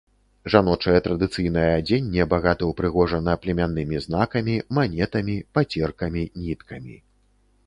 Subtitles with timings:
[0.51, 6.95] Жаночае традыцыйнае адзенне багата ўпрыгожана племяннымі знакамі, манетамі, пацеркамі, ніткамі.